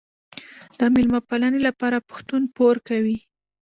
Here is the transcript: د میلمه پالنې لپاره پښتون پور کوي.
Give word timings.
د 0.77 0.79
میلمه 0.93 1.21
پالنې 1.27 1.59
لپاره 1.67 2.05
پښتون 2.09 2.41
پور 2.55 2.75
کوي. 2.87 3.17